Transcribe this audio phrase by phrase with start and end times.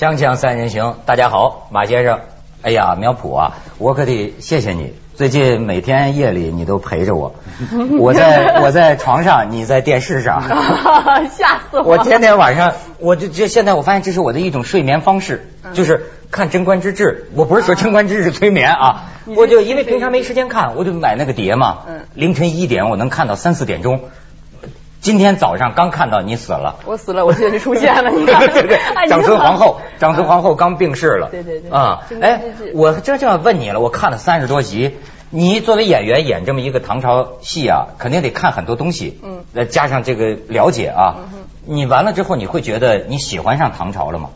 [0.00, 2.20] 锵锵三人行，大家好，马先生。
[2.62, 7.34] 哎呀，苗圃啊，我可得谢谢你，最近每天夜里你都陪着我，
[8.00, 10.42] 我在我在床上，你在电视上，
[11.36, 11.82] 吓死我！
[11.82, 24.00] 我天天晚上，我就这现在我发现这是我的一种睡眠方式，就是看《贞观之治》，我不是说《贞观之治》催眠啊， 我就因为平常没时间看，我就买那个碟嘛，嗯凌晨一点我能看到三四点钟。
[25.00, 31.28] 今天早上刚看到你死了，我死了，我现在就出现了， 你看，对对 哎，长孙皇后，长孙皇后刚病逝了。
[31.30, 32.42] 对对对啊，哎，
[32.74, 34.96] 我这就要问你了，我看了三十多集，
[35.30, 41.16] 你作为演员演这么一个唐朝戏啊，肯定得看很多东西，嗯，再加上这个了解啊
[41.64, 44.28] 你完了之后，你会觉得你喜欢上唐朝了吗？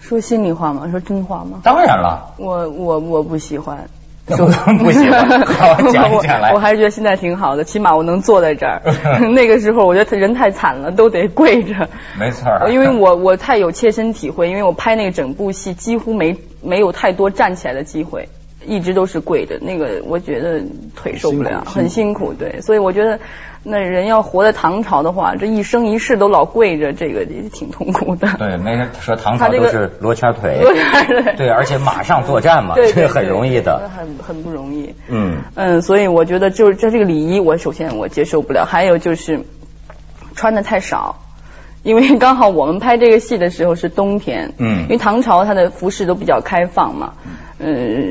[0.00, 0.88] 说心里话吗？
[0.90, 1.60] 说真话吗？
[1.62, 3.88] 当然了，我我我不喜欢。
[4.30, 6.54] 不不喜欢， 好讲一讲来我。
[6.54, 8.80] 我还是觉得现在挺好的，起码我能坐在这儿。
[9.34, 11.88] 那个时候我觉得人太惨了，都得跪着。
[12.18, 18.28] 没错儿因为我我太有切身体会，因为我拍那个整部戏几乎没没有太多站起来的机会，
[18.64, 19.58] 一直都是跪着。
[19.60, 20.60] 那个我觉得
[20.94, 22.32] 腿受不了，很辛苦。
[22.32, 23.18] 对，所以我觉得
[23.62, 28.28] 那人要活在唐朝的话，这一生一世都老跪着，这个也挺痛苦的。
[28.38, 33.90] 对，没人说唐朝都是罗圈腿，罗圈腿对，而且马上作战嘛， 这很容易的。
[33.94, 34.94] 很很不容易。
[35.08, 39.44] 嗯，嗯，所以我觉得就是这这个礼仪，我首先我接受不了，还有就是
[40.34, 41.16] 穿的太少。
[41.82, 47.32] 因为刚好我们拍这个戏的时候是冬天，嗯因为唐朝它的服饰都比较开放嘛，嗯，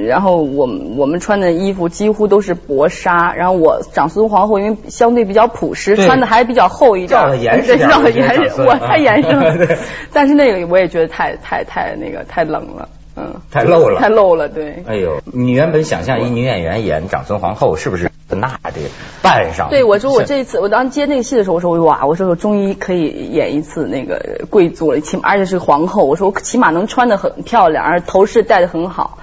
[0.07, 9.77] 然后我们我们穿的衣服几乎都是薄纱，然后我长孙皇后因为相对比较朴实，穿的还比较厚一点，严实对，点照得我觉得严实，我太严实了 对，
[10.13, 14.83] 但是那个我也觉得太太太那个太冷了，嗯，太露了太露了，对。
[14.85, 18.87] 哎呦，你原本想象一女演员演长孙皇后，是不是那这个
[19.23, 19.69] 扮上？
[19.71, 29.17] 对，我说我这一次，我当时接那个戏的时候，我说哇，我说我终于可以演一次那个贵族了，起码而且是皇后，我说我起码能穿的很漂亮，而头饰戴的很好。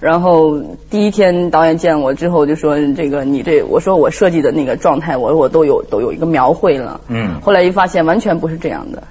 [0.00, 0.58] 然后
[0.90, 7.00] 第一天导演见我之后就说这个你这，我说我设计的那个状态，我我都有都有一个描绘了。
[7.08, 9.04] 嗯后来一发现完全不是这样的。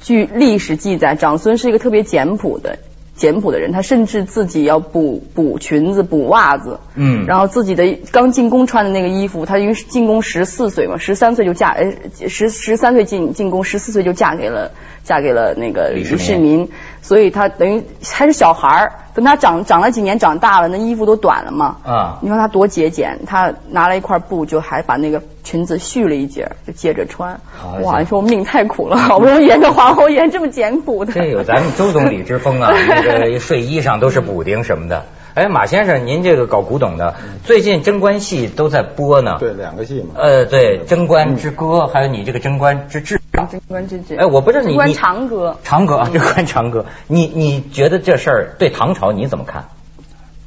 [0.00, 2.78] 据历史记载，长孙是一个特别简朴的
[3.16, 6.78] 简朴的人，他甚至自己要补补裙子、补袜子。
[6.94, 11.92] 嗯然后自己的刚进宫穿的那个衣服，他因为是进宫十四岁嘛，十三岁就嫁，呃，
[12.28, 14.70] 十十三岁进进宫，十四岁就嫁给了
[15.02, 16.68] 嫁给了那个李世民李世民，
[17.06, 18.92] 所以他等于还是小孩儿。
[19.14, 21.76] 等他长长了几年，长大了，那衣服都短了嘛。
[21.84, 27.76] 啊你说他多节俭，他拿了一块布，就还把那个裙子续了一截，就接着穿好。
[27.82, 31.12] 哇，你说我命太苦了， 好不容易演个皇后，演这么简朴的。
[31.12, 35.04] 这有咱们周总理之风啊， 那个睡衣上都是补丁什么的。
[35.32, 37.14] 哎，马先生，您这个搞古董的，
[37.44, 39.36] 最近贞观戏都在播呢。
[39.38, 40.14] 对，两个戏嘛。
[40.16, 43.16] 呃，对，《贞观之歌》还有你这个《贞观之治》
[43.46, 43.48] 啊。
[43.50, 44.16] 贞观之治。
[44.16, 45.56] 哎，我不知道你贞观你长歌。
[45.64, 49.64] 长歌啊，贞观长歌，你你觉得这事儿对唐朝你怎么看？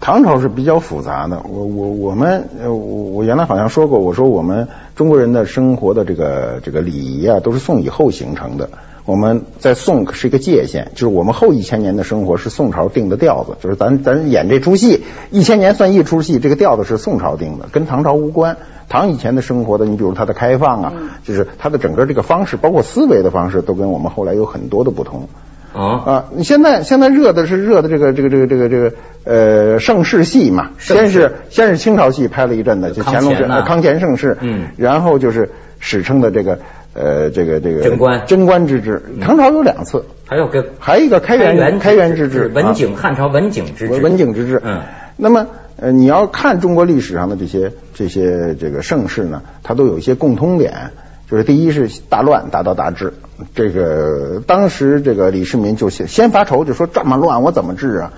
[0.01, 8.69] 唐朝是比较复杂的，我我我们呃我我原来好像说过，我说我们中国人的生活的这个这个礼仪啊，都是宋以后形成的。
[9.09, 18.57] 我们在宋是一个界限，就是我们后一千年的生活是宋朝定的调子，就是咱咱演这出戏，一千年算一出戏，这个调子是宋朝定的，跟唐朝无关。
[18.87, 20.93] 唐以前的生活的，你比如它的开放啊，
[21.23, 25.27] 就是它的整个这个方式，包括思维的方式，都跟我们后来有很多的不同。
[25.73, 28.93] 啊，啊，你现在现在热的是热的这个这个这个这个这个
[29.23, 34.67] 呃盛世戏嘛，先是先是清朝戏拍了一阵子，就乾隆康乾呐呃康乾盛世，嗯。
[34.77, 35.49] 然后就是
[35.79, 36.59] 史称的这个
[36.99, 38.21] 呃这个这个贞观。
[38.27, 44.81] 贞观之治，唐朝有两次，还有个还有一个开元开元之治，文景啊汉朝文景之治，文文景之治，嗯，
[45.15, 45.47] 那么
[45.77, 50.91] 呃你要看中国历史上的这些这些这个盛世呢，它都有一些共通点。
[51.31, 53.13] 就是第一是大乱达到大治，
[53.53, 58.13] 这个当时这个李世民就先先发愁，就说这么乱我怎么治啊？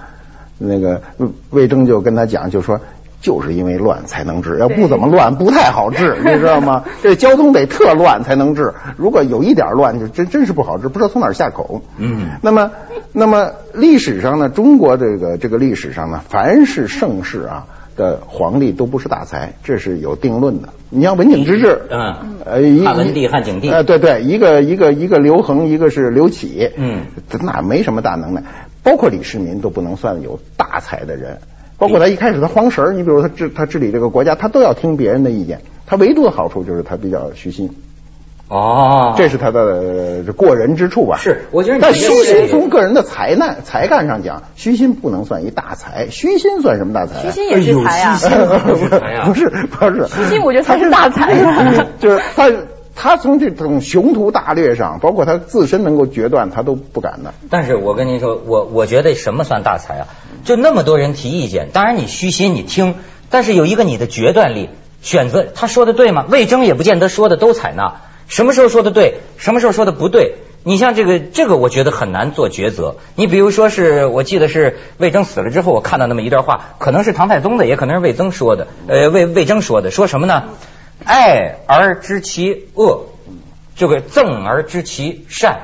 [0.58, 1.02] 那个
[1.50, 2.80] 魏征就跟他讲，就说
[3.22, 6.84] 就是因为乱才能治，要不怎么乱不太好治， 你知道吗？
[7.02, 11.82] 这交通得特乱才能治，如果有一点乱就真真是不好治，不知道从哪儿下口。
[11.98, 12.72] 嗯那么
[13.14, 17.68] 那么历史上呢，中国这个这个历史上呢，凡是盛世啊。
[17.98, 20.70] 的皇帝都不是大才，这是有定论的。
[20.90, 22.16] 你像文景之治，嗯
[22.46, 27.02] 呃，一汉文帝汉景帝呃，对对，一个一个一个刘恒，一个是刘启，嗯，
[27.42, 28.44] 那没什么大能耐，
[28.82, 31.40] 包括李世民都不能算有大才的人，
[31.82, 37.72] 包括他一开始他慌神儿，你比如他治他治理这个国家，他都要听别人的意见，他唯独的好处就是他比较虚心，
[38.50, 41.18] 哦，这是他的呃过人之处吧？
[41.18, 47.22] 是我觉得但虚心从个人的才干才干上讲，虚心不能算一大才，虚心算什么大才啊？
[47.24, 48.12] 虚心也是才啊。
[48.12, 48.38] 哎虚心
[48.68, 52.48] 不是才啊 不是不是，虚心我觉得才是大才啊 就是他
[52.96, 57.34] 他从这种雄图大略上，包括他自身能够决断，他都不敢的。
[57.50, 60.08] 但是我跟您说，我我觉得什么算大才啊？
[60.44, 62.96] 就那么多人提意见，当然你虚心你听，
[63.30, 64.70] 但是有一个你的决断力，
[65.02, 66.26] 选择他说的对吗？
[66.30, 70.36] 魏征也不见得说的都采纳，什么时候说的对，什么时候说的不对。
[70.64, 72.98] 你像这个这个，我觉得很难做抉择。
[73.16, 80.44] 你比如说是，我记得是魏征死了之后，我看到那么一段话，可能是唐太宗的，也可能是魏征说的，呃，魏魏征说的，说什么呢？
[81.06, 83.06] 爱而知其恶，
[83.76, 85.62] 这个憎而知其善。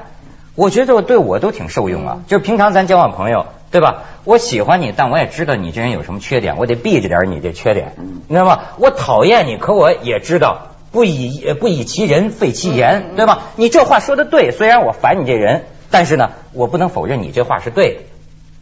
[0.55, 2.17] 我觉得对我都挺受用啊。
[2.27, 4.03] 就是平常咱交往朋友，对吧？
[4.23, 7.93] 我喜欢你，但我也知道你这人有什么缺点，我得避着点你这缺点，
[8.27, 8.59] 你知道吗？
[8.77, 13.43] 我讨厌你，可我也知道不以呃不以其人废其言，对吧？
[13.55, 17.99] 你这话说的对，虽然我烦你这人，但是呢，我不能否认你这话是对的。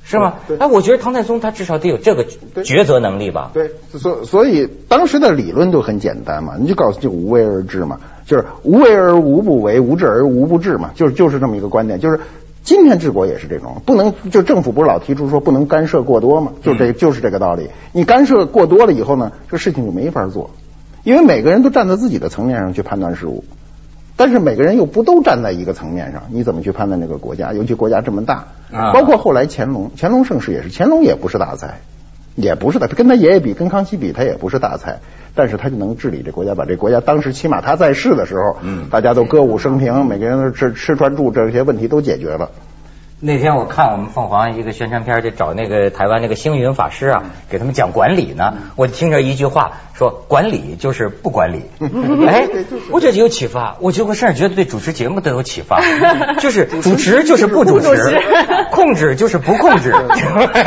[0.07, 0.35] 是吗？
[0.59, 2.23] 哎，我觉得唐太宗他至少得有这个
[2.63, 3.49] 抉择能力吧。
[3.55, 11.99] 对，所所以当时的理论都很简单嘛，你就告诉就无为而治嘛，就是无为而无不为，无治而无不治嘛，就是就是这么一个观点。
[11.99, 12.19] 就是
[12.63, 17.69] 今天治国也是这种，不能就政府不是老提出说不能干涉过多嘛，就这就是这个道理。
[17.91, 20.51] 你干涉过多了以后呢，这事情就没法做，
[21.03, 23.43] 因为每个人都站在自己的层面上去判断事物。
[24.17, 27.51] 但是每个人又不都站在一个层面上，你怎么去判断这个国家？
[27.51, 28.47] 尤其国家这么大，
[28.93, 31.81] 包括后来乾隆，乾隆盛世也是，乾隆也不是大才，
[32.35, 34.99] 也不是的，跟他爷爷比，跟康熙比，他也不是大才，
[35.35, 42.51] 但是他就能治理这国家，把这国家当时起码他在世的时候，嗯，大家都歌舞升平，每个人都吃吃穿住这些问题都解决了。
[43.21, 48.55] 那天我看我们凤凰一个宣传片，就找那个台湾那个星云法师啊，给他们讲管理呢。
[48.75, 51.61] 我听着一句话说，管理就是不管理。
[52.27, 52.45] 哎，
[52.91, 53.77] 我觉得有启发。
[53.79, 55.79] 我觉得我甚至觉得对主持节目都有启发。
[56.39, 58.21] 就是主持就是不主持，
[58.71, 59.93] 控制就是不控制。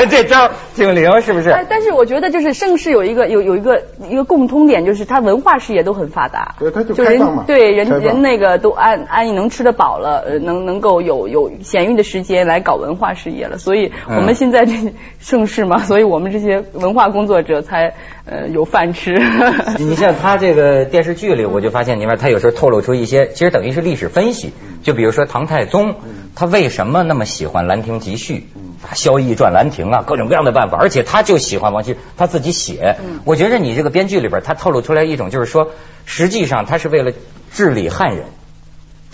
[0.08, 1.54] 这招挺灵，是不是？
[1.68, 6.54] 但是我觉得就是盛世有一个有有一个一个共通点，就是他文化事业都很发达。
[6.58, 7.44] 对，他就开放嘛。
[7.46, 12.37] 对人人那个都安安逸能吃得饱了，呃，能能够有有闲余的时间。
[12.44, 14.72] 来搞文化事业了，所以我们现在这
[15.20, 17.94] 盛世嘛， 所以我们这些文化工作者才
[18.24, 19.16] 呃有饭吃。
[19.78, 24.52] 你像他这个电视剧里，我就发现里面他有时候透露出一些，其实等于是历史分析。
[24.82, 25.96] 就比如说唐太宗，
[26.34, 28.46] 他为什么那么喜欢《兰亭集序》？
[28.94, 32.96] 萧绎传兰亭啊，各种各样的办法，而且他就喜欢王羲，他自己写。
[33.24, 35.72] 我觉得你这个编剧里边，他透露出来一种，就是说，
[36.04, 37.12] 实际上他是为了
[37.50, 38.26] 治理汉人。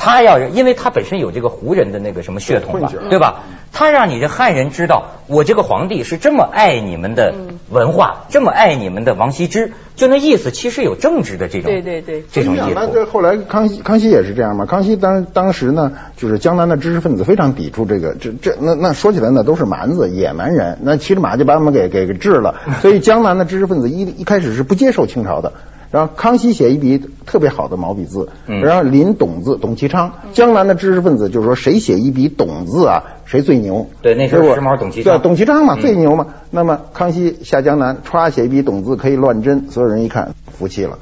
[0.05, 3.45] 他要，因为他本身有这个胡人的那个什么血统嘛，对吧？
[3.73, 7.35] 他让你这汉人知道，我这个皇帝是这么爱你们的
[7.71, 12.67] 文化，这么爱你们的王羲之，就那意思，其实有政治的这种，对对对，这种意思。
[12.75, 14.67] 那这后来康熙，康熙也是这样嘛？
[14.67, 25.55] 康熙当当时呢，就是江南的知识分子非常抵触这个，这这那那说起来呢，都是蛮子野蛮人，那骑着马就把我们给给给治了，所以江南的知识分子一一开始是不接受清朝的。
[25.95, 33.87] 然后康熙写一笔特别好的毛笔字，然后临董字董其昌，江南的知识分子就是说谁写一笔董字啊，谁最牛。
[34.03, 35.17] 对，那时候时髦董其昌。
[35.17, 36.27] 对，董其昌嘛，最牛嘛。
[36.51, 40.99] 那么康熙下江南，歘写一笔董字可以乱真，所有人一看服气了。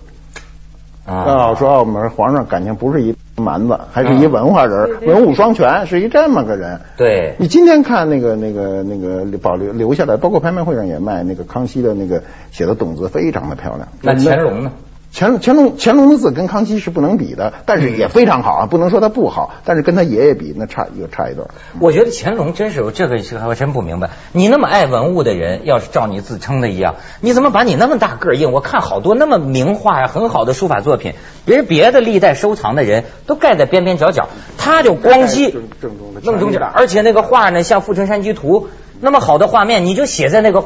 [1.06, 6.80] 啊，说我们皇上感情不是一蛮子，还是一文化人，文武双全，是一这么个人。
[6.96, 13.88] 对，你今天看那个那个那个保留留下来，包括拍卖会上也卖那个康熙的那个写的董字，非常的漂亮。
[14.00, 14.72] 那乾隆呢？
[15.14, 21.49] 乾乾隆乾隆的字跟康熙是不能比的，但是也非常好啊，不能说他不好，但是跟他爷爷比那差又差一段。
[21.81, 28.52] 我觉得乾隆真是这个我真不明白，你那么爱文物的人，要是照你自称的一样，你怎么把你那么大个印？
[28.52, 31.12] 我看好多那么名画呀，很好的书法作品，
[31.45, 38.61] 别人别的历代收藏的人都盖在边边角角，他就光熙正中的弄中间，而且那个画呢，像《富春山居图》。
[39.04, 40.61] 那么好的画面，你就写在那个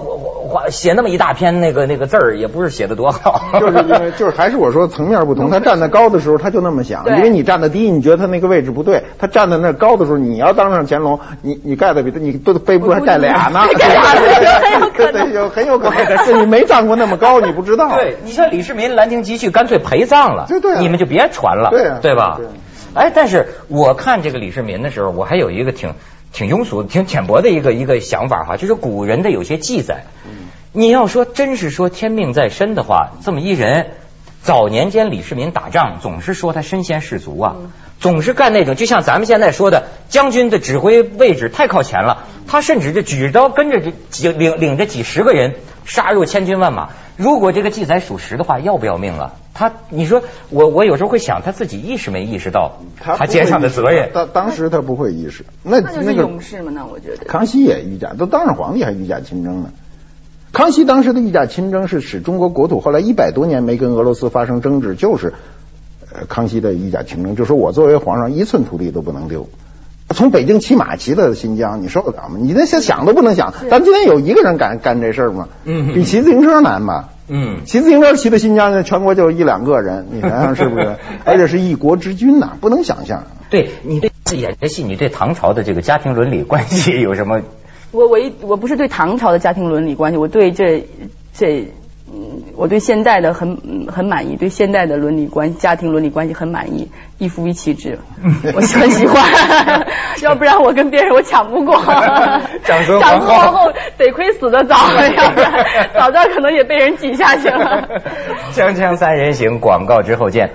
[0.46, 3.40] 画写那么一大篇那个那个字儿，也不是写的多好。
[3.60, 9.02] 就是因为就是还是我说层面不同，他站在高的时候他就那么想，因为你站在低，你觉得他那个位置不对。
[9.18, 13.60] 他站在那高的时候，你要当上乾隆，你你盖的比他你都背部还盖俩呢。
[13.78, 14.02] 盖俩
[14.60, 16.16] 很有可能，有很有可能。
[16.24, 17.94] 是你没站过那么高，你不知道。
[17.96, 20.46] 对你像李世民《兰亭集序》，干脆陪葬了。
[20.48, 20.78] 对对。
[20.78, 21.70] 你们就别传了。
[21.70, 22.38] 对对吧？
[22.94, 25.92] 哎，但是我看这个李世民的时候，我还有一个挺。
[26.32, 30.04] 挺庸俗、挺浅薄的一个一个想法哈，就是古人的有些记载。
[30.72, 33.92] 你要说真是说天命在身的话，这么一人，
[34.42, 37.56] 早年间李世民打仗总是说他身先士卒啊，
[37.98, 46.90] 总是干那种就像咱们现在说的将军的指挥位置太靠前了，他甚至就举着刀跟着几领领着几十个人杀入千军万马。
[47.16, 49.32] 如果这个记载属实的话，要不要命啊？
[49.54, 54.10] 他，你说我我有时候会想，他自己意识没意识到他肩上的责任。
[54.12, 57.24] 当当时他不会意识，那那个勇士嘛，那我觉得。
[57.24, 59.70] 康熙也御驾，都当上皇帝还御驾亲征呢。
[60.52, 65.34] 康熙当时的御驾亲征是使中国国土后来一百多年没跟俄罗斯发生争执，就是呃
[66.28, 69.48] 康熙的一甲清征，就说我作为皇上一寸土地都不能丢。
[70.14, 72.36] 从北京骑马骑到新疆，你受得了吗？
[72.40, 73.52] 你那些想都不能想。
[73.70, 75.48] 咱今天有一个人敢干这事儿吗？
[75.64, 77.08] 嗯比骑自行车难吧？
[77.28, 80.96] 嗯，骑自行车骑到新疆，全国就一两个人，你想想是不是？
[81.26, 83.24] 而且是一国之君呐，不能想象。
[83.50, 87.42] 对你对演这戏，你对唐朝的这个家庭伦理关系有什么？
[87.90, 90.86] 我我一我不是对唐朝的家庭伦理关系，我对这
[91.32, 91.68] 这
[92.12, 97.98] 嗯，我对现代的很嗯很满意，对现代的伦理关家庭伦理关系很满意，一夫一妻制，
[98.54, 99.24] 我很喜欢，
[100.22, 101.74] 要不然我跟别人我抢不过。
[102.64, 104.76] 长孙长皇后孙皇后得亏死的早，
[105.16, 107.88] 要不然早知道可能也被人挤下去了。
[108.52, 110.50] 锵锵三人行，广告之后见。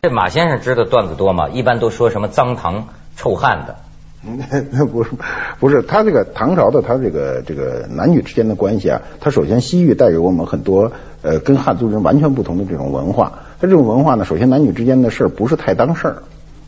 [0.00, 1.48] 这马先生知道段子多吗？
[1.52, 3.76] 一般都说什么脏唐臭汉的。
[4.72, 5.10] 那不是
[5.60, 13.40] 不是，他这个唐朝的他这个这个男女之间的关系啊，他首先西域带给我们很多呃跟汉族人完全不同的这种文化。
[13.60, 16.22] 他这种文化呢，首先男女之间的事儿不是太当事儿。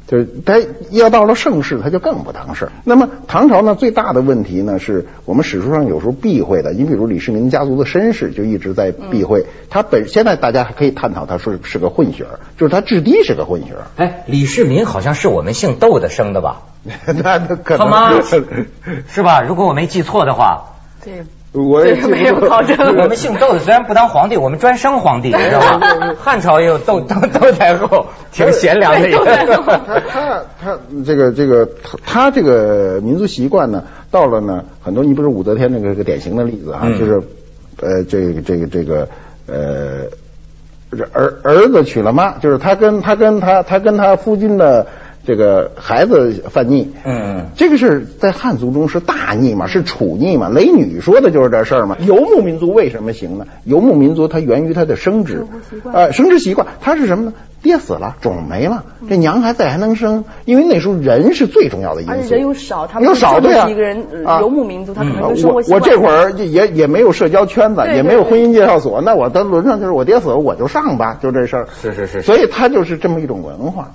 [0.07, 2.73] 就是他要到了盛世，他就更不当事儿。
[2.83, 6.73] 那么唐朝呢，最大的问题呢，是我们史书上有时候避讳的。
[6.73, 9.47] 你比如李世民家族的身世就一直在避讳。
[9.69, 13.87] 他本现在大家还可以探讨，他说是个混血儿，就是他质地是个混血儿。
[13.97, 16.62] 哎，李世民好像是我们姓窦的生的吧？
[16.82, 17.12] 那
[17.49, 18.22] 那可他妈能
[19.08, 19.42] 是吧？
[19.42, 20.64] 如果我没记错的话，
[21.04, 21.22] 对，
[21.52, 26.14] 我也这个没有考证我们姓窦的虽然不当皇帝，我们专生皇帝，你知道吗？
[26.18, 29.25] 汉朝也有窦窦窦太后，挺贤良的一个。
[29.26, 37.22] 他他他这个这个他他这个民族习惯呢，到了呢很多，你不是武则天那个个典型的例子啊，嗯就是
[37.82, 39.08] 呃这个这个这个
[39.46, 40.06] 呃
[40.96, 44.87] 这儿儿子娶了妈，就是他跟他跟他他跟他夫君的
[45.26, 50.48] 这个孩子犯逆，嗯这个事儿在汉族中是大逆嘛，是处逆嘛。
[50.48, 51.96] 雷女说的就是这事儿嘛。
[52.00, 53.46] 游牧民族为什么行呢？
[53.64, 55.44] 游牧民族它源于它的生殖，
[55.92, 57.32] 呃，生殖习惯，它是什么呢？
[57.62, 62.14] 爹死了，种没了，这娘还在还能生，因为那时候人是最重要的因素。
[62.14, 64.02] 而且人又少他们又少，对啊，一个人
[64.40, 71.68] 游牧民族他可能我习惯我这会儿也也没有社交圈子，也没有婚姻介绍所，那我的轮上就是我爹死了我就上吧，就这事儿。
[71.82, 73.90] 是是是是所以他就是这么一种文化。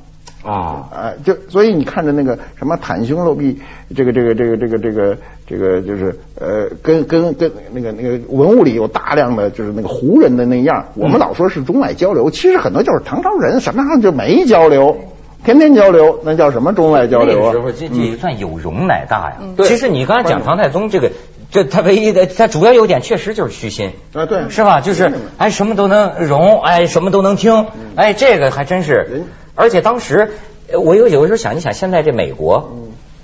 [0.46, 3.60] 啊，啊，就所以你看着那个什么袒胸露臂，
[3.96, 14.98] 这个这个这个这个这个这个就是呃，跟跟跟那个那个文物里有大量的就是那个胡人的那样，我们老说是中外交流，其实很多就是唐朝人什么样就没交流，
[15.44, 17.60] 天天交流，那叫什么中外交流啊那时？
[17.60, 19.38] 候这这也算有容乃大呀。
[19.58, 21.12] 对其实你刚才讲唐太宗这个，
[21.52, 23.92] 这他唯一的他主要优点确实就是虚心。
[24.14, 24.82] 啊，对，是吧？
[24.82, 29.24] 就是哎，什么都能容，哎，什么都能听，哎，这个还真是人。
[29.56, 30.30] 而且当时
[30.72, 32.78] 呃我有有的时候想一想，现在这美国，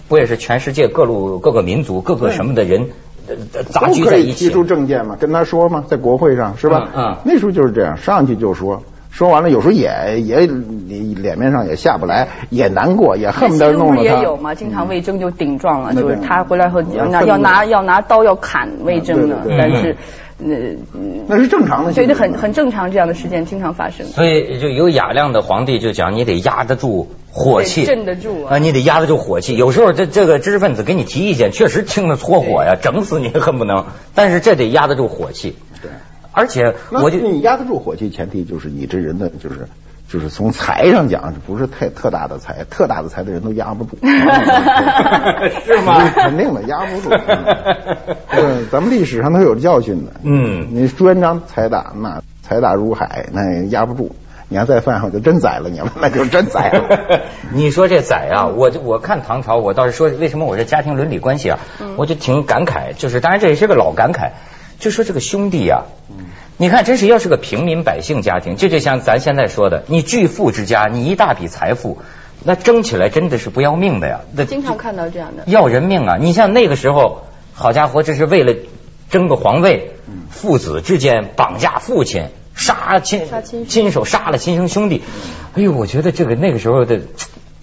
[0.08, 2.90] 不也是全世界各路各个民族各个什么的人
[3.70, 4.46] 杂都居在一起？
[4.46, 6.90] 可以提出政见嘛，跟他说嘛，在国会上是吧？
[6.96, 8.82] 嗯嗯那时候就是这样，上去就说。
[9.14, 14.04] 说完了，有时候也也脸面上也下不来，也难过，也恨不得弄了他。
[14.04, 19.98] 也有嘛，经常魏征就顶撞了，就是他回来后要拿要拿要拿刀要砍魏征的但是
[20.44, 20.56] 呃
[20.94, 22.08] 嗯那是正常的对，行为。
[22.08, 24.06] 这很很正常，这样的事件经常发生。
[24.08, 29.56] 所以就有雅量的皇帝就讲，你得压得住火气，镇得住啊啊，你得压得住火气。
[29.56, 33.86] 有时候这这个知识分子给你提意见，确实听得搓火呀，整死你恨不能。
[34.16, 35.56] 但是这得压得住火气。
[35.82, 35.92] 对，
[36.32, 39.68] 而且那我就你压得住火气，前提就是你这人的就是
[40.12, 43.96] 就是从财上讲，不是太特大的财，特大的财的人都压不住，
[45.64, 47.10] 是吗肯定的，压不住。
[48.32, 50.12] 嗯，咱们历史上都有教训的。
[50.24, 54.14] 嗯你朱元璋财大，那财大如海，那压不住。
[54.50, 57.22] 你要再犯，我就真宰了你了， 那就真宰了。
[57.54, 61.60] 你说这宰啊，我我看唐朝，我倒是说为什么我这家庭伦理关系啊，
[61.96, 64.32] 我就挺感慨，就是当然这也是个老感慨，
[64.78, 65.84] 就说这个兄弟啊，
[66.62, 71.98] 你看真是要是个平民百姓家庭，这就像咱现在说的，你巨富之家，你一大笔财富，
[72.44, 75.42] 那争起来真的是不要命的呀，那经常看到这样的。
[75.48, 76.18] 要人命啊！
[76.22, 78.54] 你像那个时候，好家伙，这是为了
[79.10, 79.94] 争个皇位，
[80.30, 85.02] 父子之间绑架父亲，杀亲杀亲亲手杀了亲生兄弟。
[85.56, 87.00] 哎呦，我觉得这个那个时候的，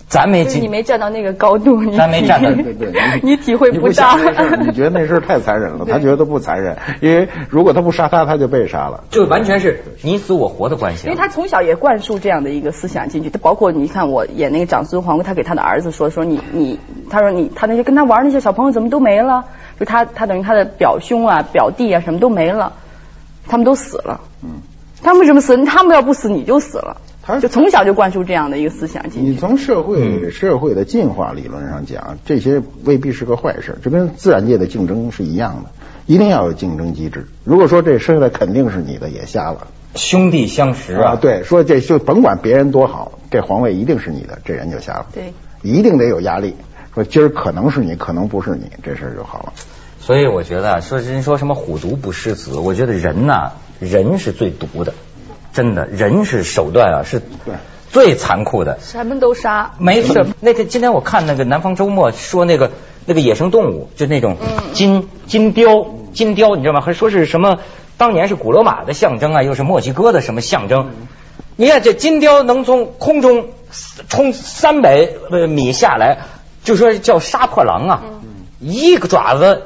[0.08, 4.16] 咱没经就你没站到那个高度，你咱没站到对对， 你体会不到
[4.60, 9.04] 你觉得那事儿太残忍了，他觉得不残忍，因为如果他不杀他，他就被杀了。
[9.10, 11.10] 就完全是你死我活的关系啊。
[11.10, 19.44] 因为他从小也灌输这样的一个思想进去，他包括你看我演那个长孙皇后，他给他的儿子说说你你，他说你他那些跟他玩那些小朋友怎么都没了，
[19.78, 22.72] 就他他等于他的表兄啊表弟啊什么都没了，
[23.46, 24.22] 他们都死了。
[24.42, 24.62] 嗯，
[25.02, 25.62] 他们为什么死？
[25.66, 26.96] 他们要不死你就死了
[27.28, 29.36] 他，就从小就灌输这样的一个思想进你。
[29.36, 35.70] 从社会社会的进化理论上讲，这些未必是个坏事，这跟自然界的竞争是一样的。
[36.06, 37.26] 一定要有竞争机制。
[37.44, 39.66] 如果说这生下来肯定是你的，也瞎了。
[39.94, 45.06] 兄弟相识啊，对，说这就甭管别人多好，这皇位一定是你的，这人就瞎了。
[45.12, 46.54] 对，一定得有压力，
[46.94, 49.52] 说今儿可能是你，可能不是你，这事儿就好了。
[50.00, 54.94] 所以我觉得说人说什么虎毒不食子，我觉得人呐，人是最毒的，
[55.58, 57.20] 真的，人是手段啊是
[57.90, 58.78] 最残酷的。
[58.80, 59.72] 什么都杀。
[59.78, 62.70] 没错，那天今天我看那个《南方周末》说那个
[63.06, 64.36] 那个野生动物，就那种
[64.72, 65.84] 金金雕，
[66.14, 66.80] 金雕你知道吗？
[66.80, 67.58] 还说是什么
[67.96, 70.90] 当年是古罗马的象征啊，又是墨西哥的什么象征？
[71.56, 73.46] 你看这金雕能从空中
[74.08, 75.08] 冲三百
[75.48, 76.18] 米下来，
[76.62, 78.02] 就说叫杀破狼啊，
[78.60, 79.62] 一个爪子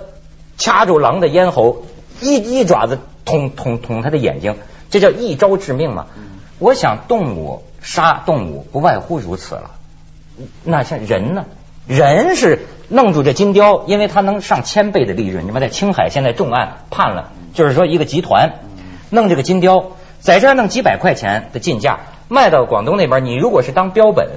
[0.56, 1.84] 掐住狼的咽喉，
[2.22, 4.56] 一一爪子捅捅捅他的眼睛，
[4.92, 6.06] 这叫一招致命嘛。
[6.60, 9.72] 我想动物杀动物不外乎如此了。
[10.62, 11.46] 那像人呢？
[11.88, 15.46] 人是弄住这金雕，因为它能上千倍的利润。
[15.46, 18.60] 你们在青海现在重案判了，就是说一个集团
[19.10, 19.86] 弄这个金雕，
[20.20, 24.28] 在这儿弄几百块钱的进价，卖到广东那边，你如果是当标本，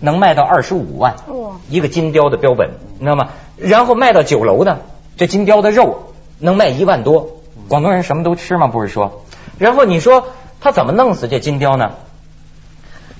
[0.00, 3.28] 能卖到二十五万哇一个金雕的标本，你知道吗？
[3.56, 4.78] 然后卖到酒楼呢，
[5.18, 7.28] 这金雕的肉能卖一万多。
[7.68, 8.68] 广东人什么都吃吗？
[8.68, 9.24] 不是说。
[9.58, 10.28] 然后你说
[10.60, 11.92] 他怎么弄死这金雕呢？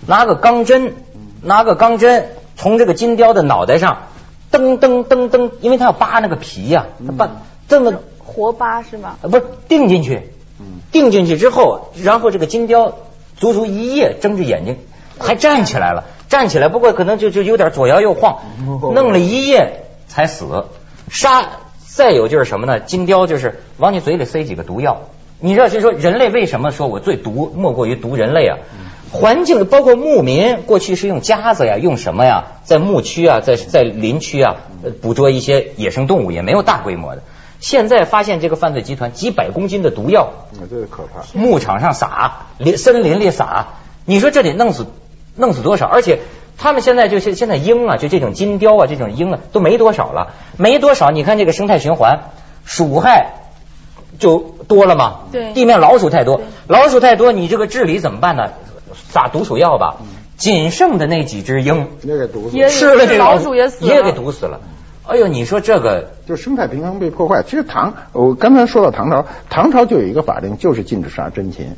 [0.07, 0.95] 拿个钢针，
[1.43, 4.09] 拿个钢针从这个金雕的脑袋上
[4.53, 7.31] 噔噔噔噔，因为他要扒那个皮呀、他扒
[7.69, 9.17] 这么活扒是吗？
[9.23, 10.31] 呃不是钉进去，
[10.93, 12.99] 钉进去之后，然后这个金雕
[13.37, 14.79] 足足一夜睁着眼睛
[15.19, 18.39] 还站起来了，站起来，不过可能就就有点左摇右晃，
[18.95, 20.67] 弄了一夜才死。
[21.09, 21.49] 杀
[21.87, 22.79] 再有就是什么呢？
[22.81, 25.03] 金雕就是往你嘴里塞几个毒药。
[25.41, 28.59] 你知道，就是说人类为什么说我最毒，莫过于毒人类啊。
[29.13, 37.23] 环境包括牧民，过去是用夹子呀，用什么呀，在牧区啊，在在林区啊，呃捕捉一些野生动物，也没有大规模的。
[37.61, 41.23] 现在发现这个犯罪集团几百公斤的毒药，那这个可怕。
[41.39, 43.69] 牧场上撒，林森林里撒，
[44.05, 44.87] 你说这得弄死
[45.37, 45.87] 弄死多少？
[45.87, 46.19] 而且
[46.59, 51.11] 他们现在就是现在鹰啊，就这种金雕啊，这种鹰啊都没多少了，没多少。
[51.11, 52.25] 你看这个生态循环，
[52.65, 53.35] 鼠害
[54.19, 58.51] 就多了嘛，对地面老鼠太多，老鼠太多，你这个治理怎么办呢？
[59.09, 59.97] 撒毒鼠药吧，
[60.37, 64.61] 仅剩的那几只鹰也给毒死了吃了这个老鼠也死了也给毒死了。
[65.07, 67.43] 哎呦，你说这个就生态平衡被破坏。
[67.43, 71.77] 其实唐，我刚才说到唐朝，唐朝就有一个法令，就是禁止杀真禽。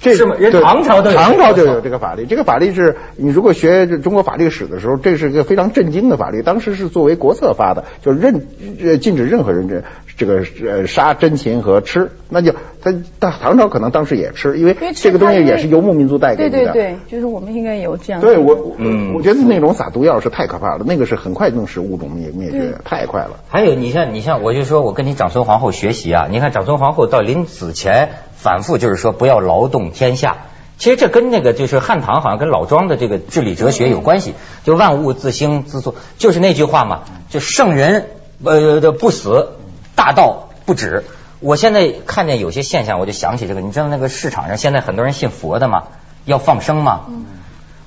[0.00, 2.24] 这是吗人唐朝都有唐朝就有这个法律。
[2.26, 6.42] 这个法律是你如果学中国法律史的时候，这是一个非常震惊的法律。
[6.42, 8.46] 当时是作为国策发的，就任
[8.80, 9.82] 呃禁止任何人这
[10.16, 12.10] 这个呃杀真禽和吃。
[12.28, 16.58] 那就他但唐朝可能当时也吃，因为这个东西也是游牧民族带给你的。
[16.58, 18.20] 对对对，就是我们应该有这样。
[18.20, 23.40] 对我，嗯我觉得那种撒毒药是太可怕了，那个是很快能使物种灭灭绝，太快了。
[23.48, 30.38] 还有，你像你像，我就说我跟你长孙皇后学习啊，你看长孙皇后到临死前反复就是说不要劳动天下。
[30.78, 38.10] 其实这跟那个就是汉唐好像跟老庄的这个治理哲学有关系，就万物自兴自作，就是那句话嘛，就圣人
[38.44, 39.48] 呃的不死，
[39.96, 41.04] 大道不止。
[41.40, 45.84] 我现在看见有些现象，我就想起这个，你知道那个市场上现在很多人信佛的嘛？
[46.24, 47.06] 要放生吗？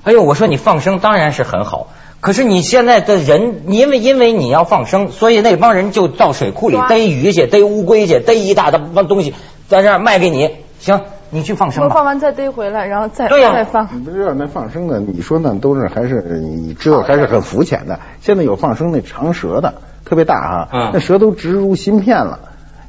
[0.04, 1.90] 哎呦，我说你放生当然是很好，
[2.22, 9.34] 可是你现在的人，因为因为你要放生，所以那帮人就到水库里逮鱼去，逮乌龟去，逮一大帮东西，
[9.72, 10.50] 在这儿卖给你。
[10.80, 11.88] 行，你去放生吧。
[11.88, 13.88] 我放完再逮回来，然后再对呀再放。
[13.94, 17.98] 你不知道那放生的，你说那都是还是你知道还是很肤浅的。
[18.20, 22.38] 现在有放生那长蛇的，特别大哈，嗯那蛇都植入芯片了。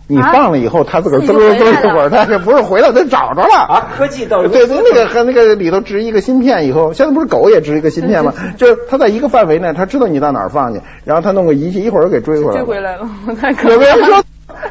[0.09, 8.35] 你啊放了以后，它自个儿自己嘚儿嘚就回来了儿一会儿，它这不是回来，它找着了啊科技到对 对，那个和那个里头植一个芯片以后，现在不是狗也植一个芯片吗？
[8.59, 12.53] 就是它在一个范围内，它知道你到哪儿放去，然后它弄个仪器，一会儿给追回来了。
[12.53, 13.09] 追回来了，
[13.41, 13.97] 太可怕了。
[13.99, 14.25] 有说，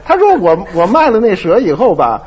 [0.06, 2.23] 他说我我卖了那蛇以后吧。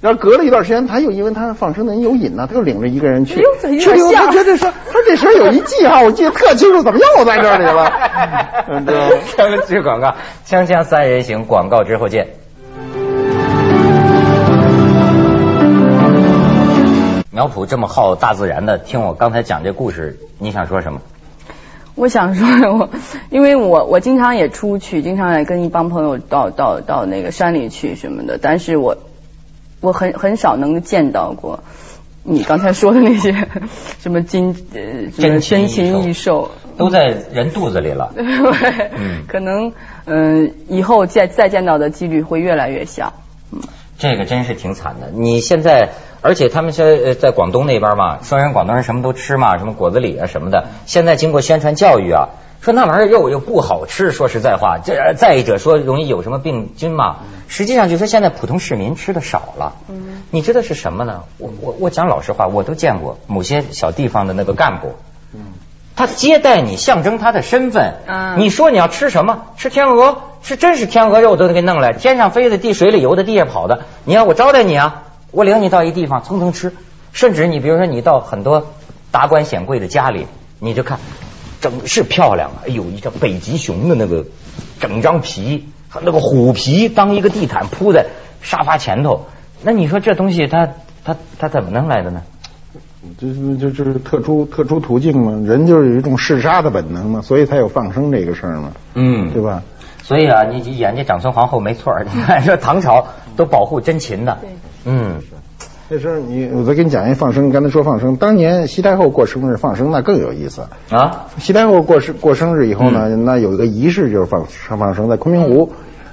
[0.00, 3.34] 然后隔了一段时间，他又因为他放生的人有瘾呢，他又领着一个人去
[3.80, 7.92] 去了以后他觉得说，他说这蛇有一记号，我记得特清楚，怎么又在这里了？
[8.68, 9.16] 嗯，对吧？
[9.36, 10.14] 咱们去广告，
[10.46, 12.28] 锵锵三人行，广告之后见。
[17.32, 21.00] 苗圃这么好大自然的，听我刚才讲这故事，你想说什么？
[21.98, 22.46] 我想说，
[22.78, 22.90] 我
[23.30, 28.96] 因为我我经常也出去，经常也跟一帮朋友到到到那个山里去什么的，但是我
[29.80, 31.60] 我很很少能见到过
[32.22, 33.48] 你刚才说的那些
[34.00, 36.50] 什么金呃什么珍禽异兽。
[36.76, 38.12] 都在人肚子里了。
[38.14, 39.72] 对，嗯可能
[40.04, 43.12] 嗯、以后再再见到的几率会越来越小。
[43.52, 43.58] 嗯
[43.98, 45.10] 这个真是挺惨的。
[45.12, 45.88] 你现在
[46.20, 50.68] 而且他们现在呃在广东那边嘛，说人广东人什么都吃嘛，什么果子狸啊什么的。
[50.86, 52.28] 现在经过宣传教育啊，
[52.60, 57.18] 说那玩意儿肉又不好吃，说实在话，这再一者说容易有什么病菌嘛。
[57.46, 59.76] 实际上就说现在普通市民吃的少了。
[59.88, 61.22] 嗯，你知道是什么呢？
[61.38, 64.94] 我我我讲老实话，我都见过某些小地方的那个干部。
[65.34, 65.40] 嗯。
[65.96, 67.96] 他接待你，象征他的身份。
[68.06, 69.46] 嗯，你说你要吃什么？
[69.56, 73.80] 吃天鹅，是真是天鹅肉都得给弄来，天上飞的，地水里游的，地下跑的。
[74.04, 76.72] 你要我招待你啊，我领你到一地方蹭蹭吃。
[77.10, 78.74] 甚至你比如说你到很多
[79.10, 80.26] 达官显贵的家里，
[80.60, 81.00] 你就看，
[81.60, 82.62] 整是漂亮啊！
[82.66, 84.24] 哎呦，一张北极熊的那个
[84.78, 85.68] 整张皮，
[86.02, 88.06] 那个虎皮当一个地毯铺在
[88.42, 89.26] 沙发前头，
[89.62, 90.68] 那你说这东西它
[91.02, 92.22] 它它怎么弄来的呢？
[93.18, 93.26] 这
[93.58, 95.32] 这这是特殊特殊途径嘛？
[95.46, 99.62] 人就是有一种嗜杀的本能嘛，所以才有放生这个事儿嘛，嗯，对吧？
[100.08, 104.48] 所以啊，你演这长孙皇后没错 你看这唐朝都保护真勤的，对，
[104.86, 105.20] 嗯，
[105.90, 111.26] 那时候你我再给你讲一放生，刚才说放生，当年西太后过生日放生那更有意思啊！
[111.36, 115.70] 西太后过生过生日以后呢，那有一个仪式就是放生放生，在昆明湖，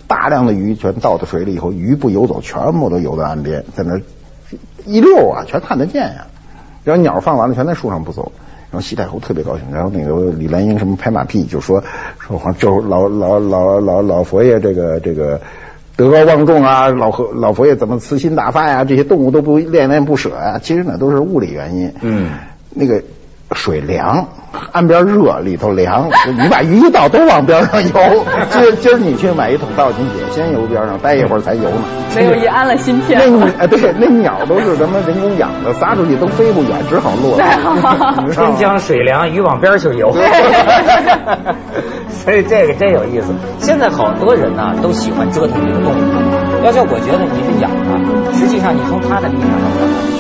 [0.08, 3.98] 大量的鱼全倒到水里以后，鱼不游走，全部都游到岸边，在那
[4.86, 6.28] 一溜啊，全看得见呀。
[6.84, 8.30] 然后鸟放完了，全在树上不走。
[8.76, 9.64] 然后西太后特别高兴。
[9.72, 11.82] 然后那个李兰英什么拍马屁，就说
[12.20, 15.40] 说皇就老老老老老佛爷这个这个
[15.96, 18.84] 德高望重啊，老和老佛爷怎么慈心大发呀？
[18.84, 20.60] 这些动物都不恋恋不舍呀。
[20.62, 21.94] 其实呢，都是物理原因。
[22.02, 22.32] 嗯，
[22.70, 23.02] 那个。
[23.54, 24.28] 水凉，
[24.72, 26.10] 岸边热，里头凉。
[26.38, 27.90] 你把鱼一倒，都往边上游。
[28.50, 31.78] 今儿今儿你去买一桶倒进去，先游边上，待一会儿才游呢。
[32.16, 33.20] 没有一安了芯片。
[33.20, 37.38] 那哎对，那鸟都是咱们人工养的，撒出去都飞不远，只好落。
[38.32, 40.12] 春江水凉，鱼往边去游。
[42.10, 43.34] 所以这个真有意思。
[43.60, 46.66] 现在好多人呢都喜欢折腾这个动物。
[46.66, 50.06] 要叫我觉得你是养它，实际上你从它的立场上。